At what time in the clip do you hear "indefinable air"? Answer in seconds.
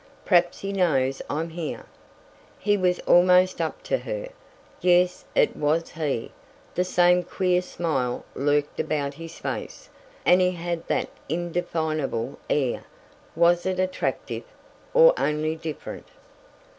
11.29-12.85